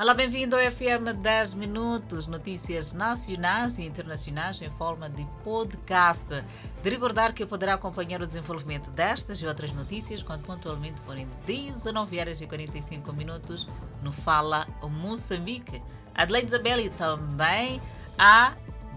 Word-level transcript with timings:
Olá, 0.00 0.14
bem-vindo 0.14 0.56
ao 0.56 0.62
FM 0.62 1.12
10 1.20 1.52
Minutos, 1.52 2.26
notícias 2.26 2.94
nacionais 2.94 3.78
e 3.78 3.82
internacionais 3.82 4.62
em 4.62 4.70
forma 4.70 5.10
de 5.10 5.26
podcast. 5.44 6.42
De 6.82 6.88
recordar 6.88 7.34
que 7.34 7.44
poderá 7.44 7.74
acompanhar 7.74 8.22
o 8.22 8.26
desenvolvimento 8.26 8.90
destas 8.92 9.42
e 9.42 9.46
outras 9.46 9.74
notícias 9.74 10.22
quando 10.22 10.46
pontualmente 10.46 10.98
forem 11.02 11.28
19 11.44 12.18
horas 12.18 12.40
e 12.40 12.46
45 12.46 13.12
minutos 13.12 13.68
no 14.02 14.10
Fala 14.10 14.66
Moçambique. 14.82 15.82
Adelaide 16.14 16.46
Isabel 16.46 16.80
e 16.80 16.88
também 16.88 17.78
a 18.18 18.54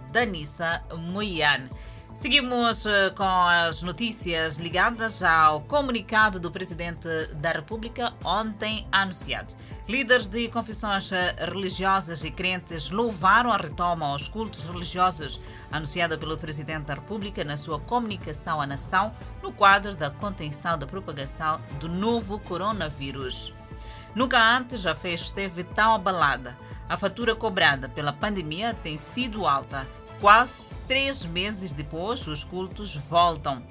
Danissa 0.10 0.82
Moiane. 0.98 1.70
Seguimos 2.14 2.86
eh, 2.86 3.10
com 3.10 3.24
as 3.24 3.82
notícias 3.82 4.58
ligadas 4.58 5.24
ao 5.24 5.62
comunicado 5.62 6.40
do 6.40 6.52
Presidente 6.52 7.08
da 7.34 7.52
República 7.52 8.14
ontem 8.24 8.88
anunciado. 8.92 9.56
Líderes 9.90 10.28
de 10.28 10.48
confissões 10.48 11.12
eh, 11.12 11.36
religiosas 11.40 12.24
e 12.24 12.30
crentes 12.30 12.92
louvaram 12.92 13.52
a 13.52 13.58
retoma 13.58 14.06
aos 14.06 14.28
cultos 14.28 14.64
religiosos 14.64 15.42
anunciada 15.72 16.16
pelo 16.16 16.38
Presidente 16.38 16.86
da 16.86 16.94
República 16.94 17.44
na 17.44 17.58
sua 17.58 17.80
comunicação 17.80 18.62
à 18.62 18.68
nação 18.68 19.12
no 19.42 19.52
quadro 19.52 19.96
da 19.96 20.12
contenção 20.12 20.78
da 20.78 20.86
propagação 20.86 21.60
do 21.80 21.90
novo 21.90 22.40
coronavírus. 22.40 23.56
Nunca 24.14 24.40
antes 24.40 24.86
a 24.86 24.94
fé 24.94 25.14
esteve 25.16 25.64
tão 25.64 25.96
abalada. 25.96 26.56
A 26.88 26.96
fatura 26.96 27.36
cobrada 27.36 27.90
pela 27.90 28.14
pandemia 28.14 28.72
tem 28.72 28.98
sido 28.98 29.48
alta 29.48 29.88
Quase 30.24 30.68
três 30.88 31.26
meses 31.26 31.74
depois, 31.74 32.26
os 32.28 32.46
cultos 32.46 32.96
voltam. 32.96 33.62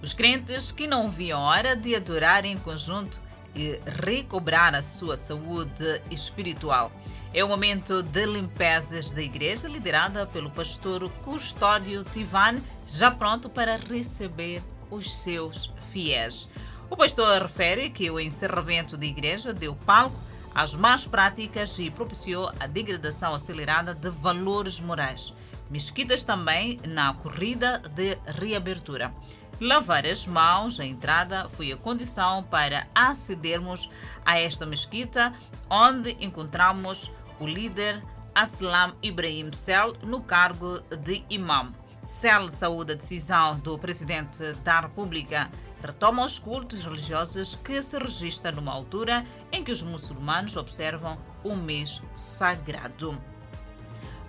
Os 0.00 0.14
crentes 0.14 0.70
que 0.70 0.86
não 0.86 1.10
viam 1.10 1.40
hora 1.40 1.74
de 1.74 1.96
adorar 1.96 2.44
em 2.44 2.56
conjunto 2.56 3.20
e 3.56 3.80
recobrar 3.84 4.72
a 4.76 4.84
sua 4.84 5.16
saúde 5.16 6.00
espiritual. 6.12 6.92
É 7.34 7.42
o 7.42 7.48
momento 7.48 8.04
de 8.04 8.24
limpezas 8.24 9.10
da 9.10 9.20
igreja, 9.20 9.66
liderada 9.66 10.28
pelo 10.28 10.48
pastor 10.48 11.10
Custódio 11.24 12.04
Tivan, 12.04 12.60
já 12.86 13.10
pronto 13.10 13.50
para 13.50 13.78
receber 13.78 14.62
os 14.88 15.12
seus 15.12 15.72
fiéis. 15.90 16.48
O 16.88 16.96
pastor 16.96 17.42
refere 17.42 17.90
que 17.90 18.08
o 18.08 18.20
encerramento 18.20 18.96
da 18.96 19.06
igreja 19.06 19.52
deu 19.52 19.74
palco 19.74 20.20
às 20.54 20.74
más 20.74 21.06
práticas 21.06 21.78
e 21.78 21.90
propiciou 21.90 22.50
a 22.58 22.66
degradação 22.66 23.34
acelerada 23.34 23.94
de 23.94 24.10
valores 24.10 24.80
morais. 24.80 25.34
Mesquitas 25.70 26.24
também 26.24 26.78
na 26.86 27.12
corrida 27.14 27.78
de 27.94 28.16
reabertura. 28.26 29.12
Lavar 29.60 30.06
as 30.06 30.26
mãos 30.26 30.78
à 30.78 30.84
entrada 30.84 31.48
foi 31.48 31.72
a 31.72 31.76
condição 31.76 32.44
para 32.44 32.86
acedermos 32.94 33.90
a 34.24 34.38
esta 34.38 34.64
mesquita, 34.64 35.32
onde 35.68 36.16
encontramos 36.20 37.10
o 37.40 37.46
líder 37.46 38.02
Aslam 38.34 38.94
Ibrahim 39.02 39.52
Sel 39.52 39.94
no 40.02 40.20
cargo 40.20 40.80
de 41.02 41.24
imam. 41.28 41.74
Sel 42.02 42.48
saúde 42.48 42.92
a 42.92 42.96
decisão 42.96 43.58
do 43.58 43.78
presidente 43.78 44.52
da 44.64 44.80
República 44.80 45.50
retoma 45.82 46.24
os 46.24 46.38
cultos 46.38 46.84
religiosos 46.84 47.54
que 47.56 47.82
se 47.82 47.98
registra 47.98 48.52
numa 48.52 48.72
altura 48.72 49.24
em 49.52 49.62
que 49.62 49.72
os 49.72 49.82
muçulmanos 49.82 50.56
observam 50.56 51.18
o 51.44 51.54
mês 51.54 52.02
sagrado. 52.16 53.20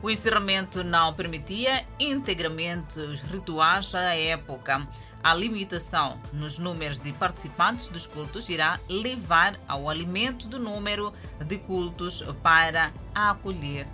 O 0.02 0.10
encerramento 0.10 0.84
não 0.84 1.14
permitia 1.14 1.86
integramente 2.00 3.00
os 3.00 3.22
rituais 3.22 3.94
à 3.94 4.16
época. 4.16 4.88
A 5.22 5.34
limitação 5.34 6.18
nos 6.32 6.58
números 6.58 7.00
de 7.00 7.12
participantes 7.12 7.90
dos 7.90 8.08
cultos 8.08 8.48
irá 8.48 8.80
levar 8.88 9.60
ao 9.68 9.90
alimento 9.90 10.48
do 10.48 10.58
número 10.58 11.14
de 11.46 11.58
cultos 11.58 12.24
para 12.42 12.94
acolher 13.14 13.86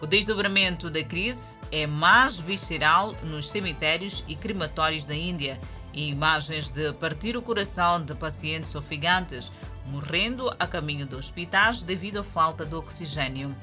O 0.00 0.06
desdobramento 0.06 0.88
da 0.88 1.02
crise 1.02 1.58
é 1.70 1.86
mais 1.86 2.38
visceral 2.38 3.14
nos 3.24 3.50
cemitérios 3.50 4.24
e 4.28 4.36
crematórios 4.36 5.04
da 5.04 5.14
Índia 5.14 5.60
e 5.92 6.08
imagens 6.08 6.70
de 6.70 6.90
partir 6.94 7.36
o 7.36 7.42
coração 7.42 8.02
de 8.02 8.14
pacientes 8.14 8.74
ofegantes 8.74 9.52
morrendo 9.86 10.50
a 10.58 10.66
caminho 10.66 11.06
de 11.06 11.14
hospitais 11.16 11.82
devido 11.82 12.20
à 12.20 12.24
falta 12.24 12.64
de 12.64 12.74
oxigênio. 12.74 13.54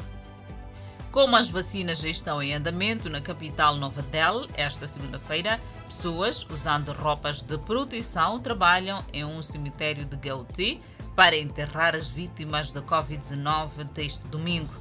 Como 1.11 1.35
as 1.35 1.49
vacinas 1.49 1.99
já 1.99 2.07
estão 2.07 2.41
em 2.41 2.53
andamento 2.53 3.09
na 3.09 3.19
capital 3.19 3.75
Nova 3.77 4.03
Delhi, 4.03 4.47
esta 4.53 4.85
segunda-feira, 4.85 5.59
pessoas 5.87 6.45
usando 6.47 6.91
roupas 6.93 7.41
de 7.41 7.57
proteção 7.57 8.39
trabalham 8.39 9.03
em 9.11 9.25
um 9.25 9.41
cemitério 9.41 10.05
de 10.05 10.15
Gauti 10.17 10.79
para 11.15 11.35
enterrar 11.35 11.95
as 11.95 12.09
vítimas 12.09 12.71
da 12.71 12.81
Covid-19 12.83 13.85
deste 13.85 14.27
domingo. 14.27 14.71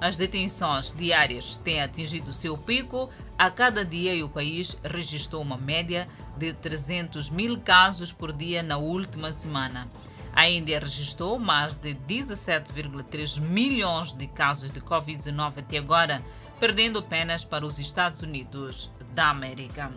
As 0.00 0.16
detenções 0.16 0.92
diárias 0.92 1.56
têm 1.56 1.82
atingido 1.82 2.32
seu 2.32 2.56
pico. 2.56 3.10
A 3.36 3.50
cada 3.50 3.84
dia, 3.84 4.24
o 4.24 4.28
país 4.28 4.76
registrou 4.84 5.42
uma 5.42 5.56
média 5.56 6.06
de 6.36 6.52
300 6.52 7.28
mil 7.28 7.60
casos 7.60 8.12
por 8.12 8.32
dia 8.32 8.62
na 8.62 8.76
última 8.76 9.32
semana. 9.32 9.90
A 10.34 10.48
Índia 10.48 10.80
registrou 10.80 11.38
mais 11.38 11.74
de 11.74 11.94
17,3 11.94 13.40
milhões 13.40 14.14
de 14.14 14.26
casos 14.26 14.70
de 14.70 14.80
Covid-19 14.80 15.58
até 15.58 15.78
agora, 15.78 16.22
perdendo 16.58 16.98
apenas 16.98 17.44
para 17.44 17.66
os 17.66 17.78
Estados 17.78 18.22
Unidos 18.22 18.90
da 19.14 19.28
América. 19.28 19.92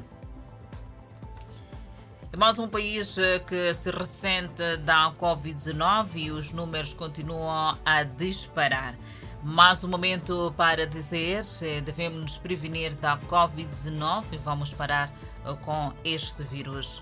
Mais 2.37 2.59
um 2.59 2.67
país 2.67 3.17
eh, 3.17 3.39
que 3.39 3.73
se 3.73 3.89
ressente 3.91 4.75
da 4.83 5.09
Covid-19 5.13 6.07
e 6.15 6.31
os 6.31 6.51
números 6.51 6.93
continuam 6.93 7.77
a 7.85 8.03
disparar. 8.03 8.93
Mais 9.41 9.85
um 9.85 9.87
momento 9.87 10.53
para 10.57 10.85
dizer, 10.85 11.45
eh, 11.61 11.79
devemos 11.79 12.19
nos 12.19 12.37
prevenir 12.37 12.93
da 12.95 13.17
Covid-19 13.17 14.25
e 14.33 14.37
vamos 14.37 14.73
parar 14.73 15.09
eh, 15.45 15.53
com 15.61 15.93
este 16.03 16.43
vírus. 16.43 17.01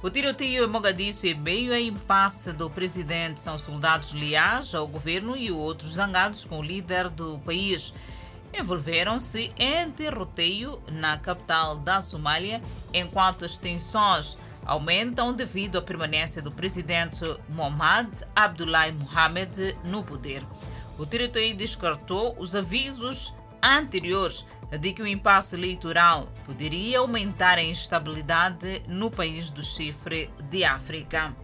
O 0.00 0.08
tiroteio 0.08 0.64
em 0.64 0.68
Mogadishu 0.68 1.26
é 1.26 1.34
meio 1.34 1.72
a 1.72 1.80
impasse 1.80 2.52
do 2.52 2.70
presidente. 2.70 3.40
São 3.40 3.58
soldados 3.58 4.12
leais 4.12 4.72
ao 4.72 4.86
governo 4.86 5.36
e 5.36 5.50
outros 5.50 5.94
zangados 5.94 6.44
com 6.44 6.60
o 6.60 6.62
líder 6.62 7.08
do 7.08 7.40
país. 7.40 7.92
Envolveram-se 8.56 9.52
em 9.58 9.90
tiroteio 9.90 10.78
na 10.92 11.18
capital 11.18 11.76
da 11.78 12.00
Somália, 12.00 12.62
enquanto 12.94 13.44
as 13.44 13.58
tensões 13.58 14.38
aumentam 14.64 15.32
devido 15.32 15.78
à 15.78 15.82
permanência 15.82 16.40
do 16.40 16.52
presidente 16.52 17.24
Mohamed 17.48 18.22
Abdullahi 18.36 18.92
Mohamed 18.92 19.76
no 19.82 20.04
poder. 20.04 20.44
O 20.96 21.04
diretor 21.04 21.52
descartou 21.54 22.36
os 22.38 22.54
avisos 22.54 23.34
anteriores 23.68 24.46
de 24.80 24.92
que 24.92 25.02
o 25.02 25.06
impasse 25.06 25.56
eleitoral 25.56 26.28
poderia 26.44 26.98
aumentar 26.98 27.58
a 27.58 27.62
instabilidade 27.62 28.82
no 28.86 29.10
país 29.10 29.50
do 29.50 29.62
chifre 29.62 30.30
de 30.50 30.64
África. 30.64 31.34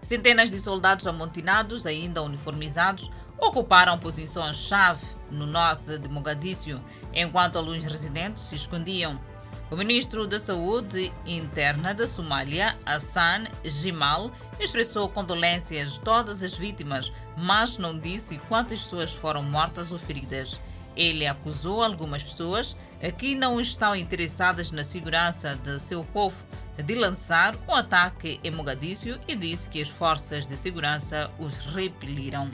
Centenas 0.00 0.50
de 0.50 0.58
soldados 0.58 1.06
amotinados, 1.06 1.84
ainda 1.84 2.22
uniformizados, 2.22 3.10
ocuparam 3.38 3.98
posições-chave 3.98 5.04
no 5.30 5.46
norte 5.46 5.98
de 5.98 6.08
Mogadíscio, 6.08 6.82
enquanto 7.12 7.56
alguns 7.56 7.84
residentes 7.84 8.42
se 8.42 8.56
escondiam. 8.56 9.20
O 9.70 9.76
ministro 9.76 10.26
da 10.26 10.40
Saúde 10.40 11.12
Interna 11.26 11.92
da 11.92 12.06
Somália, 12.06 12.74
Hassan 12.86 13.44
Jimal, 13.62 14.30
expressou 14.58 15.10
condolências 15.10 15.98
a 15.98 16.00
todas 16.00 16.42
as 16.42 16.56
vítimas, 16.56 17.12
mas 17.36 17.76
não 17.76 17.98
disse 17.98 18.38
quantas 18.48 18.80
pessoas 18.80 19.12
foram 19.12 19.42
mortas 19.42 19.92
ou 19.92 19.98
feridas. 19.98 20.58
Ele 20.98 21.26
acusou 21.28 21.82
algumas 21.82 22.24
pessoas 22.24 22.76
que 23.16 23.36
não 23.36 23.60
estão 23.60 23.94
interessadas 23.94 24.72
na 24.72 24.82
segurança 24.82 25.54
de 25.62 25.78
seu 25.78 26.02
povo 26.02 26.44
de 26.76 26.94
lançar 26.96 27.54
um 27.68 27.74
ataque 27.74 28.40
em 28.42 28.50
Mogadíscio 28.50 29.18
e 29.28 29.36
disse 29.36 29.70
que 29.70 29.80
as 29.80 29.88
forças 29.88 30.46
de 30.46 30.56
segurança 30.56 31.30
os 31.38 31.56
repeliram. 31.58 32.50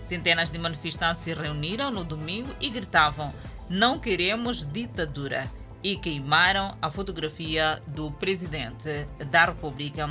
Centenas 0.00 0.50
de 0.50 0.58
manifestantes 0.58 1.22
se 1.22 1.34
reuniram 1.34 1.90
no 1.90 2.04
domingo 2.04 2.48
e 2.60 2.70
gritavam 2.70 3.34
Não 3.68 3.98
queremos 3.98 4.64
ditadura 4.64 5.50
e 5.82 5.96
queimaram 5.96 6.76
a 6.80 6.90
fotografia 6.90 7.82
do 7.88 8.10
presidente 8.12 9.08
da 9.30 9.46
República. 9.46 10.08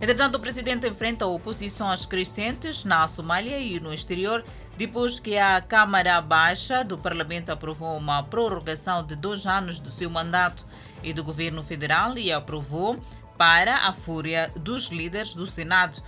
Entretanto, 0.00 0.36
o 0.36 0.40
presidente 0.40 0.86
enfrenta 0.86 1.26
oposições 1.26 2.04
crescentes 2.04 2.84
na 2.84 3.08
Somália 3.08 3.58
e 3.58 3.80
no 3.80 3.94
exterior, 3.94 4.44
depois 4.76 5.18
que 5.18 5.38
a 5.38 5.60
Câmara 5.60 6.20
Baixa 6.20 6.84
do 6.84 6.98
Parlamento 6.98 7.50
aprovou 7.50 7.96
uma 7.96 8.22
prorrogação 8.22 9.02
de 9.02 9.16
dois 9.16 9.46
anos 9.46 9.80
do 9.80 9.90
seu 9.90 10.10
mandato 10.10 10.66
e 11.02 11.12
do 11.12 11.24
governo 11.24 11.62
federal 11.62 12.16
e 12.18 12.30
aprovou 12.30 13.00
para 13.38 13.88
a 13.88 13.92
fúria 13.92 14.52
dos 14.56 14.86
líderes 14.88 15.34
do 15.34 15.46
Senado 15.46 16.02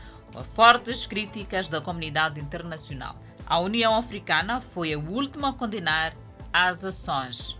fortes 0.55 1.07
críticas 1.07 1.69
da 1.69 1.81
comunidade 1.81 2.41
internacional. 2.41 3.17
A 3.47 3.59
União 3.59 3.97
Africana 3.97 4.61
foi 4.61 4.93
a 4.93 4.99
última 4.99 5.51
a 5.51 5.53
condenar 5.53 6.13
as 6.53 6.85
ações. 6.85 7.59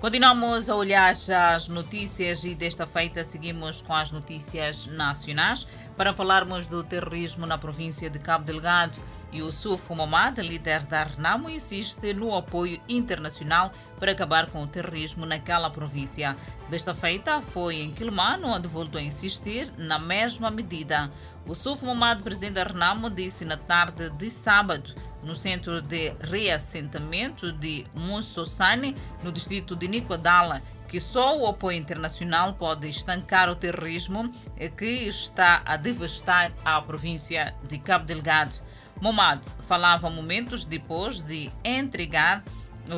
Continuamos 0.00 0.68
a 0.68 0.76
olhar 0.76 1.10
as 1.10 1.68
notícias 1.68 2.44
e 2.44 2.54
desta 2.54 2.86
feita 2.86 3.24
seguimos 3.24 3.80
com 3.80 3.94
as 3.94 4.10
notícias 4.10 4.86
nacionais 4.86 5.66
para 5.96 6.12
falarmos 6.12 6.66
do 6.66 6.84
terrorismo 6.84 7.46
na 7.46 7.56
província 7.56 8.10
de 8.10 8.18
Cabo 8.18 8.44
Delgado. 8.44 8.98
Yusuf 9.32 9.92
Momad, 9.92 10.38
líder 10.38 10.86
da 10.86 11.04
Renamo, 11.04 11.50
insiste 11.50 12.12
no 12.14 12.34
apoio 12.34 12.80
internacional 12.88 13.72
para 13.98 14.12
acabar 14.12 14.50
com 14.50 14.62
o 14.62 14.66
terrorismo 14.66 15.26
naquela 15.26 15.70
província. 15.70 16.36
Desta 16.68 16.94
feita 16.94 17.40
foi 17.40 17.76
em 17.76 17.92
Quilmano, 17.92 18.48
onde 18.48 18.68
voltou 18.68 19.00
a 19.00 19.04
insistir 19.04 19.70
na 19.76 19.98
mesma 19.98 20.50
medida. 20.50 21.10
O 21.46 21.54
Suf 21.54 21.84
Momad, 21.84 22.22
presidente 22.22 22.54
da 22.54 22.64
Renamo, 22.64 23.08
disse 23.08 23.44
na 23.44 23.56
tarde 23.56 24.10
de 24.10 24.30
sábado 24.30 24.94
no 25.22 25.34
centro 25.34 25.82
de 25.82 26.14
reassentamento 26.20 27.52
de 27.52 27.84
Mussosane, 27.94 28.94
no 29.22 29.32
distrito 29.32 29.74
de 29.74 29.88
Nicodala, 29.88 30.62
que 30.88 31.00
só 31.00 31.36
o 31.36 31.48
apoio 31.48 31.76
internacional 31.76 32.54
pode 32.54 32.88
estancar 32.88 33.48
o 33.48 33.56
terrorismo 33.56 34.30
que 34.76 35.08
está 35.08 35.62
a 35.64 35.76
devastar 35.76 36.52
a 36.64 36.80
província 36.80 37.54
de 37.68 37.78
Cabo 37.78 38.04
Delgado. 38.04 38.62
Momad 39.00 39.46
falava 39.66 40.08
momentos 40.08 40.64
depois 40.64 41.22
de 41.22 41.50
entregar 41.64 42.42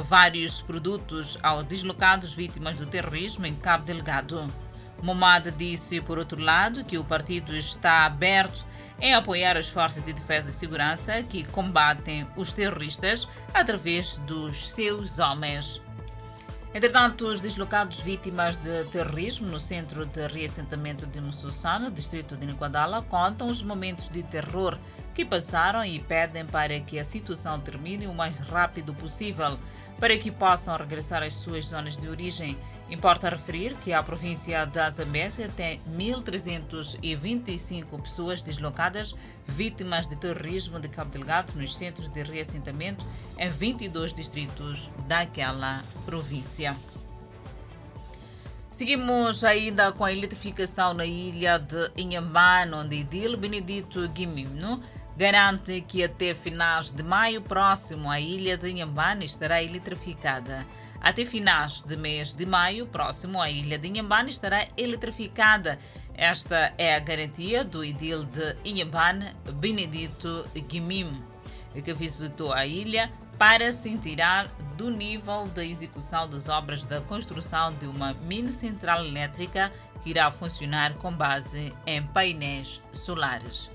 vários 0.04 0.60
produtos 0.60 1.38
aos 1.42 1.64
deslocados 1.64 2.34
vítimas 2.34 2.76
do 2.76 2.86
terrorismo 2.86 3.46
em 3.46 3.54
Cabo 3.54 3.84
Delgado. 3.84 4.52
Momad 5.02 5.48
disse, 5.56 6.00
por 6.00 6.18
outro 6.18 6.40
lado, 6.40 6.84
que 6.84 6.98
o 6.98 7.04
partido 7.04 7.54
está 7.56 8.04
aberto 8.04 8.66
em 9.00 9.14
apoiar 9.14 9.56
as 9.56 9.68
forças 9.68 10.04
de 10.04 10.12
defesa 10.12 10.50
e 10.50 10.52
segurança 10.52 11.22
que 11.22 11.44
combatem 11.44 12.26
os 12.36 12.52
terroristas 12.52 13.28
através 13.54 14.18
dos 14.18 14.70
seus 14.70 15.18
homens. 15.18 15.80
Entretanto, 16.74 17.26
os 17.26 17.40
deslocados 17.40 18.00
vítimas 18.00 18.58
de 18.58 18.84
terrorismo 18.84 19.48
no 19.48 19.58
centro 19.58 20.04
de 20.04 20.26
reassentamento 20.26 21.06
de 21.06 21.18
Mussussana, 21.18 21.90
distrito 21.90 22.36
de 22.36 22.44
Niquadala, 22.44 23.02
contam 23.02 23.48
os 23.48 23.62
momentos 23.62 24.10
de 24.10 24.22
terror 24.22 24.78
que 25.14 25.24
passaram 25.24 25.82
e 25.82 25.98
pedem 25.98 26.44
para 26.44 26.78
que 26.80 26.98
a 26.98 27.04
situação 27.04 27.58
termine 27.58 28.06
o 28.06 28.14
mais 28.14 28.36
rápido 28.36 28.94
possível, 28.94 29.58
para 29.98 30.16
que 30.18 30.30
possam 30.30 30.76
regressar 30.76 31.22
às 31.22 31.34
suas 31.34 31.64
zonas 31.64 31.96
de 31.96 32.06
origem 32.06 32.56
Importa 32.90 33.28
referir 33.28 33.76
que 33.76 33.92
a 33.92 34.02
província 34.02 34.64
da 34.64 34.88
Zambésia 34.88 35.50
tem 35.54 35.78
1.325 35.90 38.00
pessoas 38.00 38.42
deslocadas 38.42 39.14
vítimas 39.46 40.06
de 40.06 40.16
terrorismo 40.16 40.80
de 40.80 40.88
Cabo 40.88 41.10
Delgado 41.10 41.52
nos 41.54 41.76
centros 41.76 42.08
de 42.08 42.22
reassentamento 42.22 43.04
em 43.36 43.50
22 43.50 44.14
distritos 44.14 44.90
daquela 45.06 45.84
província. 46.06 46.74
Seguimos 48.70 49.44
ainda 49.44 49.92
com 49.92 50.04
a 50.04 50.12
eletrificação 50.12 50.94
na 50.94 51.04
ilha 51.04 51.58
de 51.58 51.90
Inhambane, 51.94 52.72
onde 52.72 52.96
Idil 52.96 53.36
Benedito 53.36 54.08
Guimino 54.08 54.80
garante 55.14 55.82
que 55.82 56.02
até 56.04 56.32
finais 56.32 56.90
de 56.90 57.02
maio 57.02 57.42
próximo 57.42 58.10
a 58.10 58.18
ilha 58.20 58.56
de 58.56 58.70
Inhambane 58.70 59.26
estará 59.26 59.62
eletrificada. 59.62 60.66
Até 61.00 61.24
finais 61.24 61.82
de 61.82 61.96
mês 61.96 62.34
de 62.34 62.44
maio 62.44 62.86
próximo, 62.86 63.40
a 63.40 63.50
ilha 63.50 63.78
de 63.78 63.88
Inhambane 63.88 64.30
estará 64.30 64.66
eletrificada. 64.76 65.78
Esta 66.14 66.74
é 66.76 66.96
a 66.96 66.98
garantia 66.98 67.64
do 67.64 67.84
edil 67.84 68.24
de 68.24 68.56
Inhambane, 68.64 69.32
Benedito 69.54 70.44
Guimim, 70.68 71.22
que 71.84 71.94
visitou 71.94 72.52
a 72.52 72.66
ilha 72.66 73.10
para 73.38 73.70
se 73.70 73.88
inteirar 73.88 74.48
do 74.76 74.90
nível 74.90 75.46
da 75.54 75.64
execução 75.64 76.28
das 76.28 76.48
obras 76.48 76.84
da 76.84 77.00
construção 77.00 77.72
de 77.72 77.86
uma 77.86 78.14
mini 78.14 78.50
central 78.50 79.04
elétrica 79.04 79.72
que 80.02 80.10
irá 80.10 80.30
funcionar 80.30 80.94
com 80.94 81.12
base 81.12 81.72
em 81.86 82.02
painéis 82.02 82.82
solares. 82.92 83.70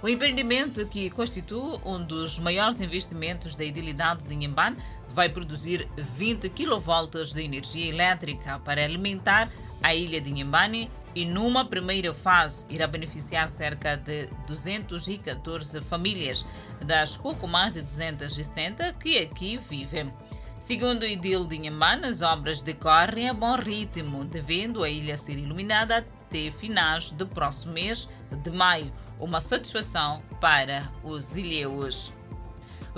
O 0.00 0.08
empreendimento, 0.08 0.86
que 0.86 1.10
constitui 1.10 1.80
um 1.84 2.00
dos 2.00 2.38
maiores 2.38 2.80
investimentos 2.80 3.56
da 3.56 3.64
idilidade 3.64 4.24
de 4.24 4.32
Inhambane, 4.32 4.76
vai 5.10 5.28
produzir 5.28 5.88
20 5.96 6.48
kV 6.50 7.34
de 7.34 7.42
energia 7.42 7.88
elétrica 7.88 8.58
para 8.60 8.84
alimentar 8.84 9.50
a 9.82 9.94
ilha 9.94 10.20
de 10.20 10.30
Inhambane 10.30 10.90
e 11.14 11.24
numa 11.24 11.64
primeira 11.64 12.12
fase 12.12 12.66
irá 12.68 12.86
beneficiar 12.86 13.48
cerca 13.48 13.96
de 13.96 14.28
214 14.46 15.80
famílias 15.82 16.44
das 16.84 17.16
pouco 17.16 17.46
mais 17.46 17.72
de 17.72 17.82
270 17.82 18.92
que 18.94 19.18
aqui 19.18 19.58
vivem. 19.68 20.12
Segundo 20.60 21.02
o 21.02 21.06
Idil 21.06 21.46
de 21.46 21.56
Inhambane, 21.56 22.06
as 22.06 22.20
obras 22.20 22.62
decorrem 22.62 23.28
a 23.28 23.34
bom 23.34 23.54
ritmo, 23.54 24.24
devendo 24.24 24.82
a 24.82 24.90
ilha 24.90 25.16
ser 25.16 25.38
iluminada 25.38 25.98
até 25.98 26.50
finais 26.50 27.12
do 27.12 27.26
próximo 27.28 27.72
mês 27.72 28.08
de 28.42 28.50
maio, 28.50 28.92
uma 29.20 29.40
satisfação 29.40 30.20
para 30.40 30.82
os 31.04 31.36
ilhéus. 31.36 32.12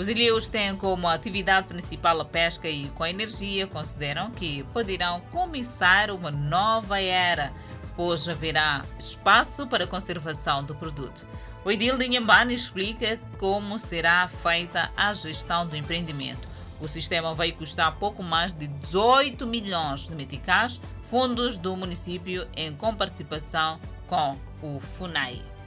Os 0.00 0.08
ilhéus 0.08 0.48
têm 0.48 0.74
como 0.74 1.06
atividade 1.06 1.68
principal 1.68 2.18
a 2.22 2.24
pesca 2.24 2.66
e, 2.66 2.88
com 2.94 3.04
a 3.04 3.10
energia, 3.10 3.66
consideram 3.66 4.30
que 4.30 4.62
poderão 4.72 5.20
começar 5.30 6.10
uma 6.10 6.30
nova 6.30 6.98
era, 6.98 7.52
pois 7.94 8.26
haverá 8.26 8.82
espaço 8.98 9.66
para 9.66 9.84
a 9.84 9.86
conservação 9.86 10.64
do 10.64 10.74
produto. 10.74 11.26
O 11.66 11.70
Edil 11.70 11.98
de 11.98 12.06
Inhambane 12.06 12.54
explica 12.54 13.20
como 13.38 13.78
será 13.78 14.26
feita 14.26 14.90
a 14.96 15.12
gestão 15.12 15.66
do 15.66 15.76
empreendimento. 15.76 16.48
O 16.80 16.88
sistema 16.88 17.34
vai 17.34 17.52
custar 17.52 17.94
pouco 17.96 18.22
mais 18.22 18.54
de 18.54 18.68
18 18.68 19.46
milhões 19.46 20.08
de 20.08 20.14
meticais, 20.14 20.80
fundos 21.04 21.58
do 21.58 21.76
município 21.76 22.48
em 22.56 22.72
comparticipação 22.72 23.78
com 24.08 24.38
o 24.62 24.80
FUNAI. 24.80 25.59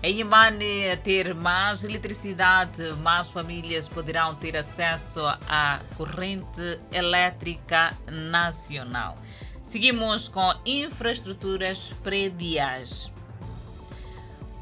Em 0.00 0.20
Imane, 0.20 0.96
ter 1.02 1.34
mais 1.34 1.82
eletricidade, 1.82 2.92
mais 3.02 3.28
famílias 3.28 3.88
poderão 3.88 4.32
ter 4.32 4.56
acesso 4.56 5.20
à 5.48 5.80
corrente 5.96 6.80
elétrica 6.92 7.92
nacional. 8.06 9.18
Seguimos 9.60 10.28
com 10.28 10.54
infraestruturas 10.64 11.92
prediais. 12.04 13.10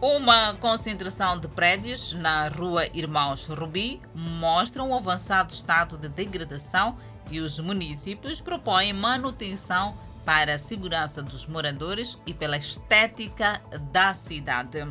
Uma 0.00 0.55
concentração 0.55 1.38
de 1.38 1.49
prédios 1.49 2.14
na 2.14 2.49
rua 2.49 2.87
Irmãos 2.95 3.45
Rubi 3.45 4.00
mostra 4.14 4.83
um 4.83 4.95
avançado 4.95 5.52
estado 5.52 5.99
de 5.99 6.09
degradação 6.09 6.97
e 7.31 7.40
os 7.40 7.61
municípios 7.61 8.40
propõem 8.40 8.95
manutenção 8.95 9.95
para 10.25 10.55
a 10.55 10.59
segurança 10.59 11.23
dos 11.23 11.47
moradores 11.47 12.19
e 12.26 12.33
pela 12.33 12.57
estética 12.57 13.61
da 13.93 14.14
cidade. 14.14 14.87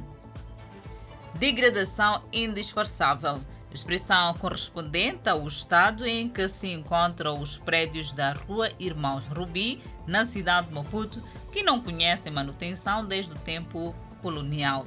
Degradação 1.38 2.24
indisfarçável 2.32 3.42
expressão 3.76 4.34
correspondente 4.36 5.28
ao 5.28 5.46
estado 5.46 6.08
em 6.08 6.30
que 6.30 6.48
se 6.48 6.72
encontram 6.72 7.40
os 7.42 7.58
prédios 7.58 8.14
da 8.14 8.32
Rua 8.32 8.70
Irmãos 8.80 9.26
Rubi, 9.28 9.82
na 10.08 10.24
cidade 10.24 10.68
de 10.68 10.74
Maputo, 10.74 11.22
que 11.52 11.62
não 11.62 11.82
conhecem 11.82 12.32
manutenção 12.32 13.06
desde 13.06 13.34
o 13.34 13.36
tempo 13.36 13.94
colonial. 14.22 14.86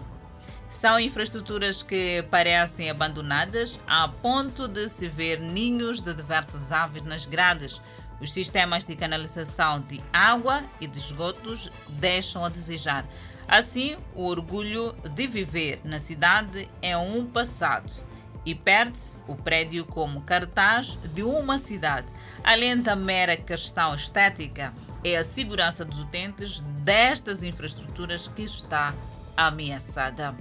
São 0.68 0.98
infraestruturas 0.98 1.82
que 1.82 2.24
parecem 2.30 2.88
abandonadas 2.88 3.78
a 3.86 4.08
ponto 4.08 4.66
de 4.66 4.88
se 4.88 5.06
ver 5.06 5.40
ninhos 5.40 6.00
de 6.00 6.14
diversas 6.14 6.72
aves 6.72 7.02
nas 7.02 7.26
grades. 7.26 7.80
Os 8.20 8.32
sistemas 8.32 8.84
de 8.84 8.96
canalização 8.96 9.80
de 9.80 10.02
água 10.12 10.64
e 10.80 10.86
de 10.86 10.98
esgotos 10.98 11.70
deixam 11.88 12.44
a 12.44 12.48
desejar. 12.48 13.06
Assim, 13.48 13.96
o 14.14 14.26
orgulho 14.26 14.94
de 15.14 15.26
viver 15.26 15.80
na 15.82 15.98
cidade 15.98 16.68
é 16.82 16.94
um 16.98 17.24
passado 17.24 17.90
e 18.44 18.54
perde-se 18.54 19.18
o 19.26 19.34
prédio 19.34 19.86
como 19.86 20.20
cartaz 20.20 20.98
de 21.14 21.22
uma 21.22 21.58
cidade. 21.58 22.06
Além 22.44 22.80
da 22.80 22.94
mera 22.94 23.38
questão 23.38 23.94
estética, 23.94 24.72
é 25.02 25.16
a 25.16 25.24
segurança 25.24 25.82
dos 25.82 25.98
utentes 26.00 26.60
destas 26.60 27.42
infraestruturas 27.42 28.28
que 28.28 28.42
está 28.42 28.94
ameaçada. 29.34 30.36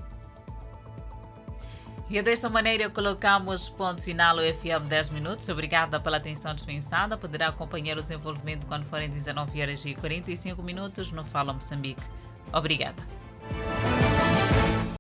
E 2.10 2.22
desta 2.22 2.50
maneira 2.50 2.90
colocamos 2.90 3.70
ponto 3.70 4.02
final 4.02 4.38
ao 4.40 4.46
FM 4.46 4.88
10 4.88 5.10
minutos. 5.10 5.48
Obrigada 5.50 6.00
pela 6.00 6.18
atenção 6.18 6.54
dispensada. 6.54 7.18
Poderá 7.18 7.50
acompanhar 7.50 7.98
o 7.98 8.02
desenvolvimento 8.02 8.66
quando 8.66 8.86
forem 8.86 9.10
19 9.10 9.62
horas 9.62 9.86
e 9.86 9.94
45 9.94 10.62
minutos 10.64 11.12
no 11.12 11.26
Fala 11.26 11.52
Moçambique. 11.52 12.04
Obrigada. 12.54 13.17